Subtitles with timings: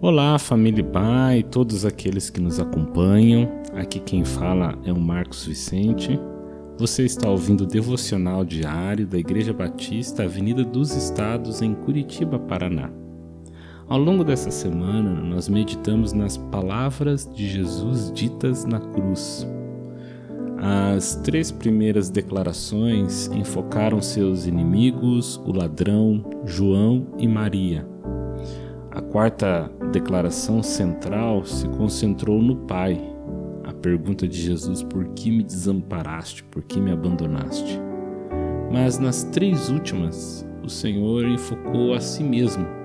[0.00, 3.48] Olá, família Pai, todos aqueles que nos acompanham.
[3.72, 6.18] Aqui quem fala é o Marcos Vicente.
[6.76, 12.90] Você está ouvindo o devocional diário da Igreja Batista Avenida dos Estados, em Curitiba, Paraná.
[13.88, 19.46] Ao longo dessa semana, nós meditamos nas palavras de Jesus ditas na cruz.
[20.64, 27.84] As três primeiras declarações enfocaram seus inimigos, o ladrão, João e Maria.
[28.88, 32.96] A quarta declaração central se concentrou no Pai.
[33.64, 36.44] A pergunta de Jesus: Por que me desamparaste?
[36.44, 37.80] Por que me abandonaste?
[38.70, 42.81] Mas nas três últimas, o Senhor enfocou a si mesmo.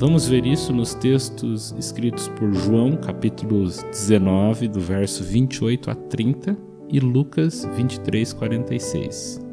[0.00, 6.56] Vamos ver isso nos textos escritos por João, capítulos 19, do verso 28 a 30,
[6.88, 9.46] e Lucas 23, 46.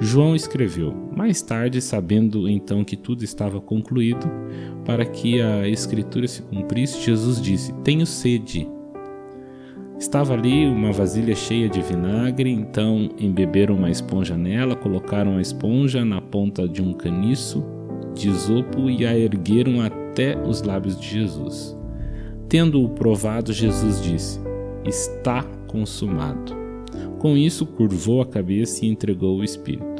[0.00, 4.26] João escreveu: Mais tarde, sabendo então que tudo estava concluído,
[4.82, 8.66] para que a escritura se cumprisse, Jesus disse: Tenho sede.
[9.98, 16.02] Estava ali uma vasilha cheia de vinagre, então embeberam uma esponja nela, colocaram a esponja
[16.02, 17.62] na ponta de um caniço
[18.14, 21.76] de isopo e a ergueram até os lábios de Jesus.
[22.48, 24.40] Tendo-o provado, Jesus disse:
[24.84, 26.54] Está consumado.
[27.18, 29.92] Com isso, curvou a cabeça e entregou o Espírito.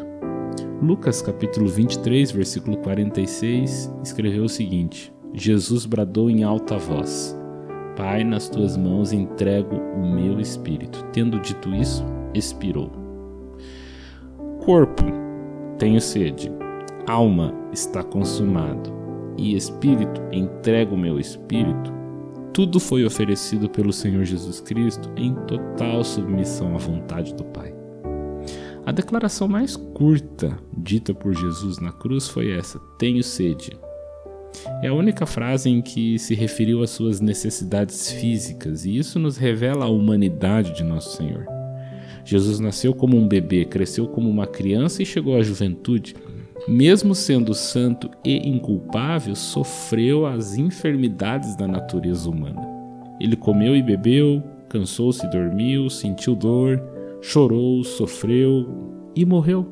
[0.82, 7.38] Lucas capítulo 23, versículo 46, escreveu o seguinte: Jesus bradou em alta voz:
[7.96, 11.04] Pai, nas tuas mãos entrego o meu espírito.
[11.12, 12.90] Tendo dito isso, expirou.
[14.64, 15.04] Corpo,
[15.78, 16.50] tenho sede.
[17.06, 18.92] Alma, está consumado.
[19.36, 21.92] E espírito, entrego meu espírito.
[22.52, 27.74] Tudo foi oferecido pelo Senhor Jesus Cristo em total submissão à vontade do Pai.
[28.84, 33.78] A declaração mais curta dita por Jesus na cruz foi essa: Tenho sede.
[34.82, 39.36] É a única frase em que se referiu às suas necessidades físicas, e isso nos
[39.36, 41.46] revela a humanidade de Nosso Senhor.
[42.24, 46.14] Jesus nasceu como um bebê, cresceu como uma criança e chegou à juventude.
[46.68, 52.62] Mesmo sendo santo e inculpável, sofreu as enfermidades da natureza humana.
[53.20, 56.80] Ele comeu e bebeu, cansou-se dormiu, sentiu dor,
[57.20, 58.68] chorou, sofreu
[59.14, 59.66] e morreu.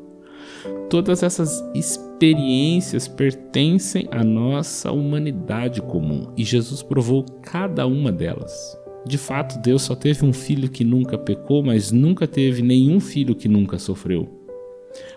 [0.89, 8.77] Todas essas experiências pertencem à nossa humanidade comum e Jesus provou cada uma delas.
[9.07, 13.35] De fato, Deus só teve um filho que nunca pecou, mas nunca teve nenhum filho
[13.35, 14.40] que nunca sofreu.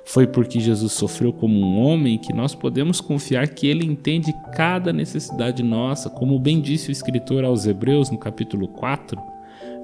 [0.05, 4.93] Foi porque Jesus sofreu como um homem que nós podemos confiar que ele entende cada
[4.93, 9.33] necessidade nossa, como bem disse o escritor aos Hebreus no capítulo 4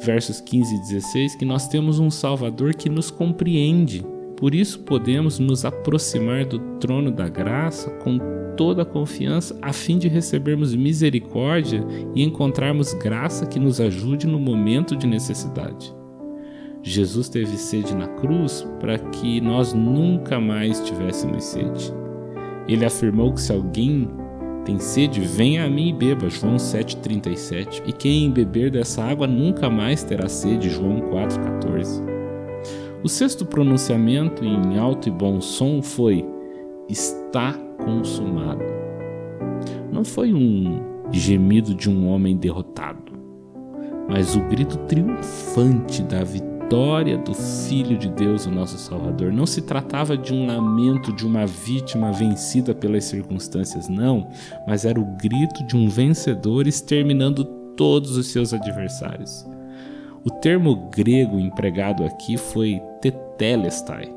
[0.02, 4.06] versos 15 e 16, que nós temos um Salvador que nos compreende.
[4.38, 8.18] Por isso podemos nos aproximar do trono da graça com
[8.56, 11.86] toda a confiança, a fim de recebermos misericórdia
[12.16, 15.99] e encontrarmos graça que nos ajude no momento de necessidade.
[16.82, 21.94] Jesus teve sede na cruz para que nós nunca mais tivéssemos sede.
[22.68, 24.08] Ele afirmou que se alguém
[24.64, 26.30] tem sede, venha a mim e beba.
[26.30, 27.84] João 7,37.
[27.86, 30.70] E quem beber dessa água nunca mais terá sede.
[30.70, 32.02] João 4,14.
[33.04, 36.26] O sexto pronunciamento em alto e bom som foi:
[36.88, 37.54] Está
[37.84, 38.64] consumado.
[39.92, 40.80] Não foi um
[41.12, 43.12] gemido de um homem derrotado,
[44.08, 49.34] mas o grito triunfante da vitória vitória do Filho de Deus, o nosso Salvador.
[49.34, 54.30] Não se tratava de um lamento de uma vítima vencida pelas circunstâncias, não,
[54.68, 57.44] mas era o grito de um vencedor exterminando
[57.76, 59.48] todos os seus adversários.
[60.24, 64.08] O termo grego empregado aqui foi tetelestai,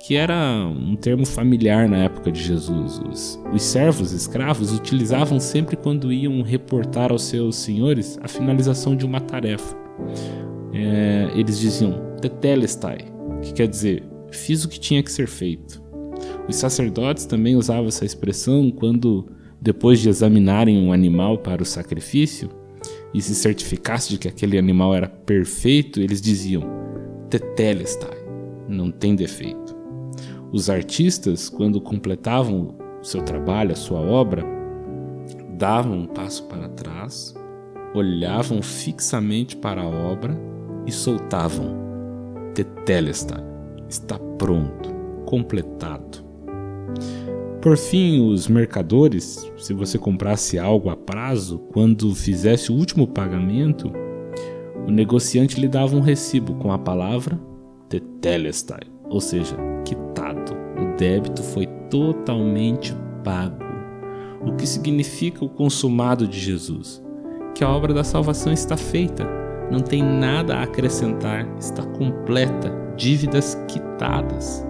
[0.00, 3.00] que era um termo familiar na época de Jesus.
[3.08, 9.06] Os, os servos escravos utilizavam sempre quando iam reportar aos seus senhores a finalização de
[9.06, 9.80] uma tarefa
[10.72, 12.98] é, eles diziam tetelestai,
[13.42, 15.82] que quer dizer fiz o que tinha que ser feito.
[16.48, 19.26] Os sacerdotes também usavam essa expressão quando,
[19.60, 22.50] depois de examinarem um animal para o sacrifício
[23.14, 26.62] e se certificasse de que aquele animal era perfeito, eles diziam
[27.28, 28.16] tetelestai,
[28.68, 29.76] não tem defeito.
[30.50, 34.44] Os artistas, quando completavam o seu trabalho, a sua obra,
[35.56, 37.34] davam um passo para trás,
[37.94, 40.51] olhavam fixamente para a obra
[40.86, 41.74] e soltavam:
[42.54, 43.42] Tetelestai,
[43.88, 44.90] está pronto,
[45.26, 46.22] completado.
[47.60, 53.92] Por fim, os mercadores, se você comprasse algo a prazo, quando fizesse o último pagamento,
[54.86, 57.38] o negociante lhe dava um recibo com a palavra
[57.88, 60.54] Tetelestai, ou seja, quitado.
[60.76, 63.62] O débito foi totalmente pago.
[64.44, 67.00] O que significa o consumado de Jesus?
[67.54, 69.24] Que a obra da salvação está feita,
[69.72, 74.66] não tem nada a acrescentar, está completa, dívidas quitadas.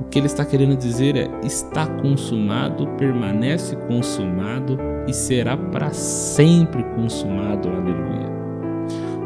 [0.00, 4.78] O que ele está querendo dizer é: está consumado, permanece consumado
[5.08, 7.68] e será para sempre consumado.
[7.68, 8.30] Aleluia.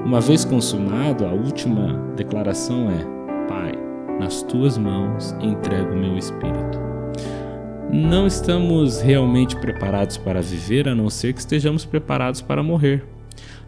[0.02, 3.72] Uma vez consumado, a última declaração é: Pai,
[4.18, 6.80] nas tuas mãos entrego o meu espírito.
[7.92, 13.15] Não estamos realmente preparados para viver a não ser que estejamos preparados para morrer.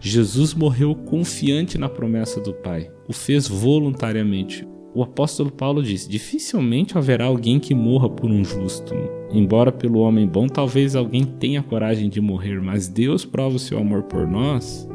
[0.01, 4.67] Jesus morreu confiante na promessa do Pai, o fez voluntariamente.
[4.95, 8.95] O apóstolo Paulo diz: dificilmente haverá alguém que morra por um justo.
[9.31, 13.79] Embora pelo homem bom talvez alguém tenha coragem de morrer, mas Deus prova o seu
[13.79, 14.89] amor por nós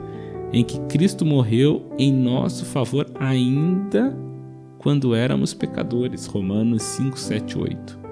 [0.54, 4.16] em que Cristo morreu em nosso favor ainda
[4.78, 6.28] quando éramos pecadores.
[6.28, 8.03] Romanos 5, 7, 8.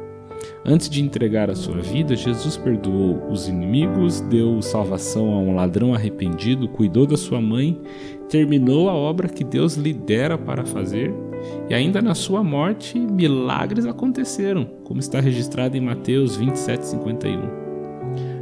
[0.64, 5.92] Antes de entregar a sua vida, Jesus perdoou os inimigos, deu salvação a um ladrão
[5.92, 7.82] arrependido, cuidou da sua mãe,
[8.30, 11.12] terminou a obra que Deus lhe dera para fazer,
[11.68, 17.62] e ainda na sua morte, milagres aconteceram, como está registrado em Mateus 27, 51.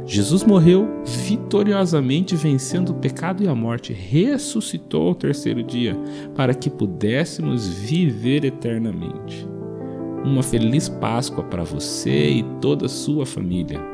[0.04, 0.88] Jesus morreu
[1.24, 5.96] vitoriosamente vencendo o pecado e a morte, ressuscitou ao terceiro dia
[6.34, 9.48] para que pudéssemos viver eternamente.
[10.24, 13.89] Uma feliz Páscoa para você e toda a sua família.